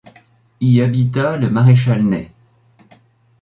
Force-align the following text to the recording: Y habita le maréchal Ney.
Y 0.59 0.81
habita 0.81 1.37
le 1.37 1.51
maréchal 1.51 2.03
Ney. 2.03 2.31